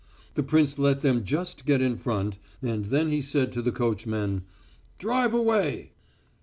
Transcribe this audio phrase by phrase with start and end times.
[0.33, 4.41] The prince let them just get in front, and then he said to the coachman:
[4.97, 5.91] "Drive away!"